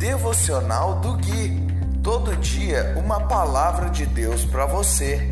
[0.00, 1.60] Devocional do Gui.
[2.02, 5.28] Todo dia uma palavra de Deus para você.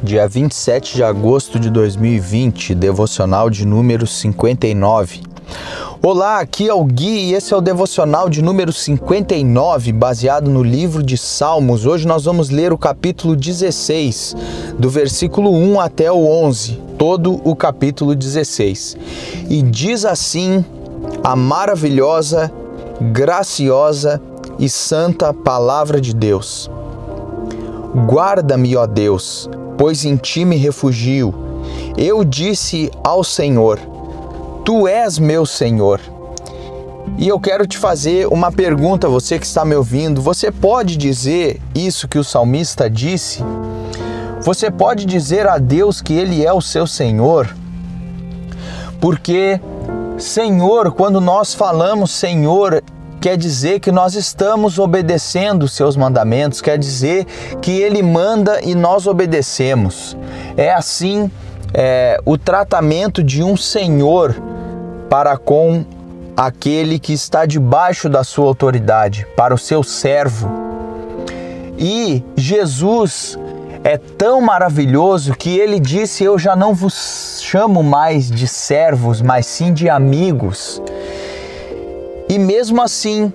[0.00, 5.33] Dia 27 de agosto de 2020, devocional de número 59.
[6.02, 10.62] Olá, aqui é o Gui e esse é o devocional de número 59, baseado no
[10.62, 11.86] livro de Salmos.
[11.86, 14.36] Hoje nós vamos ler o capítulo 16,
[14.78, 18.98] do versículo 1 até o 11, todo o capítulo 16.
[19.48, 20.64] E diz assim
[21.22, 22.52] a maravilhosa,
[23.00, 24.20] graciosa
[24.58, 26.70] e santa palavra de Deus:
[28.06, 29.48] Guarda-me, ó Deus,
[29.78, 31.34] pois em ti me refugio.
[31.96, 33.93] Eu disse ao Senhor:
[34.64, 36.00] Tu és meu Senhor.
[37.18, 40.22] E eu quero te fazer uma pergunta, você que está me ouvindo.
[40.22, 43.44] Você pode dizer isso que o salmista disse?
[44.40, 47.54] Você pode dizer a Deus que Ele é o seu Senhor?
[48.98, 49.60] Porque,
[50.16, 52.82] Senhor, quando nós falamos Senhor,
[53.20, 57.26] quer dizer que nós estamos obedecendo os seus mandamentos, quer dizer
[57.60, 60.16] que Ele manda e nós obedecemos.
[60.56, 61.30] É assim
[61.74, 64.53] é, o tratamento de um Senhor
[65.14, 65.84] para com
[66.36, 70.50] aquele que está debaixo da sua autoridade, para o seu servo.
[71.78, 73.38] E Jesus
[73.84, 79.46] é tão maravilhoso que ele disse: Eu já não vos chamo mais de servos, mas
[79.46, 80.82] sim de amigos.
[82.28, 83.32] E mesmo assim,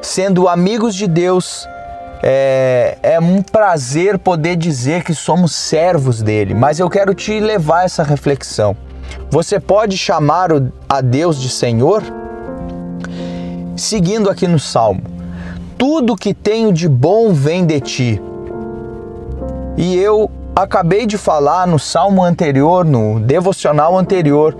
[0.00, 1.68] sendo amigos de Deus,
[2.22, 7.80] é, é, um prazer poder dizer que somos servos dele, mas eu quero te levar
[7.80, 8.74] a essa reflexão.
[9.30, 10.50] Você pode chamar
[10.88, 12.02] a Deus de Senhor?
[13.76, 15.02] Seguindo aqui no Salmo:
[15.76, 18.22] Tudo que tenho de bom vem de ti.
[19.76, 24.56] E eu acabei de falar no salmo anterior, no devocional anterior,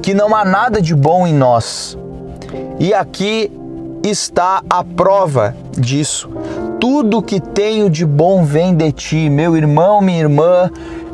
[0.00, 1.98] que não há nada de bom em nós.
[2.78, 3.50] E aqui
[4.04, 6.30] está a prova disso.
[6.78, 10.70] Tudo que tenho de bom vem de ti, meu irmão, minha irmã,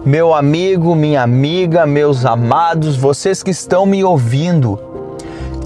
[0.06, 4.78] meu amigo, minha amiga, meus amados, vocês que estão me ouvindo,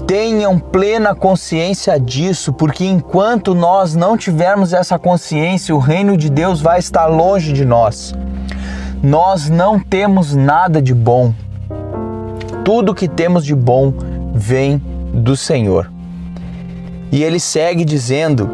[0.07, 6.59] tenham plena consciência disso, porque enquanto nós não tivermos essa consciência, o reino de Deus
[6.59, 8.15] vai estar longe de nós.
[9.03, 11.35] Nós não temos nada de bom.
[12.65, 13.93] Tudo que temos de bom
[14.33, 14.81] vem
[15.13, 15.91] do Senhor.
[17.11, 18.49] E ele segue dizendo: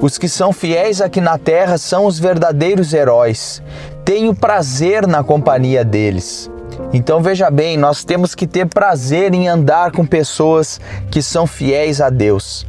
[0.00, 3.62] Os que são fiéis aqui na terra são os verdadeiros heróis
[4.06, 6.48] tenho prazer na companhia deles.
[6.92, 10.80] Então veja bem, nós temos que ter prazer em andar com pessoas
[11.10, 12.64] que são fiéis a Deus.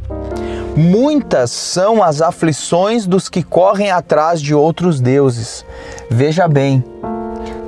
[0.76, 5.64] Muitas são as aflições dos que correm atrás de outros deuses.
[6.10, 6.82] Veja bem,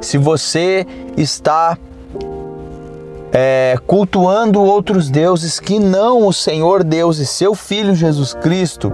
[0.01, 0.85] se você
[1.17, 1.79] está
[3.33, 8.93] é, cultuando outros deuses que não o Senhor Deus e seu Filho Jesus Cristo,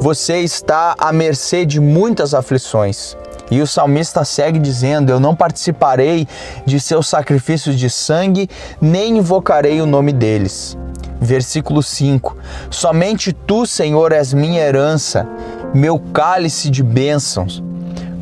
[0.00, 3.16] você está à mercê de muitas aflições.
[3.50, 6.28] E o salmista segue dizendo: Eu não participarei
[6.64, 8.48] de seus sacrifícios de sangue,
[8.80, 10.76] nem invocarei o nome deles.
[11.20, 12.36] Versículo 5:
[12.70, 15.26] Somente tu, Senhor, és minha herança,
[15.74, 17.62] meu cálice de bênçãos.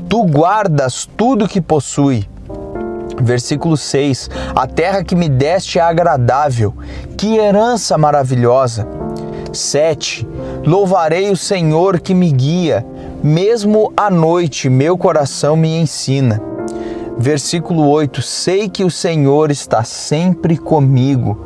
[0.09, 2.29] Tu guardas tudo que possui.
[3.21, 6.73] Versículo 6: A terra que me deste é agradável,
[7.19, 9.06] que herança maravilhosa.
[9.53, 10.27] 7.
[10.65, 12.85] Louvarei o Senhor que me guia
[13.23, 16.41] mesmo à noite, meu coração me ensina.
[17.19, 21.37] Versículo 8: Sei que o Senhor está sempre comigo.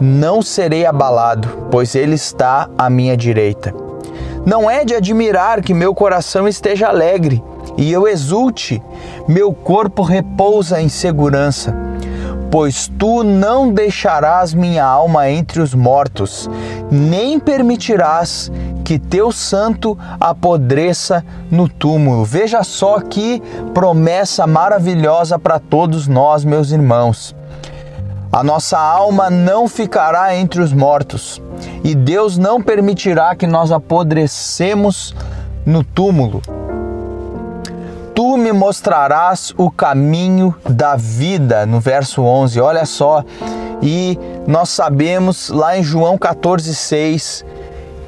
[0.00, 3.74] Não serei abalado, pois Ele está à minha direita.
[4.44, 7.42] Não é de admirar que meu coração esteja alegre
[7.76, 8.82] e eu exulte,
[9.28, 11.89] meu corpo repousa em segurança
[12.50, 16.50] pois tu não deixarás minha alma entre os mortos,
[16.90, 18.50] nem permitirás
[18.84, 22.24] que teu santo apodreça no túmulo.
[22.24, 23.40] Veja só que
[23.72, 27.36] promessa maravilhosa para todos nós, meus irmãos.
[28.32, 31.42] A nossa alma não ficará entre os mortos,
[31.82, 35.14] e Deus não permitirá que nós apodrecemos
[35.66, 36.40] no túmulo.
[38.50, 42.60] Me mostrarás o caminho da vida, no verso 11.
[42.60, 43.22] Olha só,
[43.80, 47.44] e nós sabemos lá em João 14,6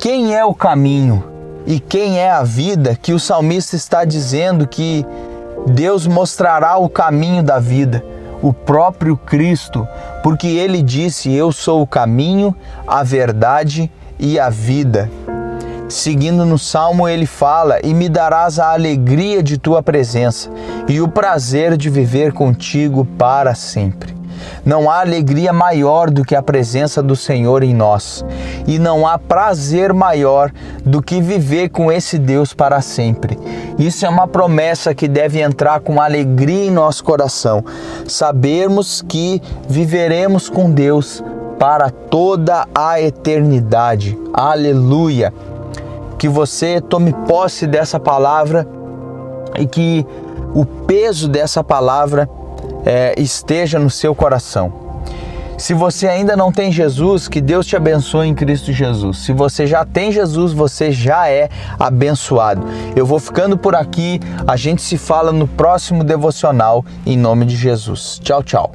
[0.01, 1.23] quem é o caminho
[1.65, 5.07] e quem é a vida, que o salmista está dizendo que
[5.69, 8.05] Deus mostrará o caminho da vida,
[8.43, 9.87] o próprio Cristo,
[10.25, 12.53] porque ele disse: Eu sou o caminho,
[12.85, 15.09] a verdade e a vida.
[15.93, 20.51] Seguindo no salmo, ele fala: E me darás a alegria de tua presença
[20.89, 24.17] e o prazer de viver contigo para sempre.
[24.65, 28.25] Não há alegria maior do que a presença do Senhor em nós,
[28.67, 30.51] e não há prazer maior
[30.83, 33.39] do que viver com esse Deus para sempre.
[33.79, 37.63] Isso é uma promessa que deve entrar com alegria em nosso coração.
[38.09, 41.23] Sabermos que viveremos com Deus
[41.59, 44.19] para toda a eternidade.
[44.33, 45.52] Aleluia!
[46.23, 48.65] Que você tome posse dessa palavra
[49.59, 50.07] e que
[50.55, 52.31] o peso dessa palavra
[52.87, 54.73] é, esteja no seu coração.
[55.59, 59.19] Se você ainda não tem Jesus, que Deus te abençoe em Cristo Jesus.
[59.19, 62.69] Se você já tem Jesus, você já é abençoado.
[62.95, 67.57] Eu vou ficando por aqui, a gente se fala no próximo devocional em nome de
[67.57, 68.21] Jesus.
[68.23, 68.71] Tchau, tchau.